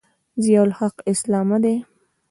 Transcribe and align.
ضیأالحق 0.43 0.95
اسلامه 1.11 1.57
دی. 1.63 1.75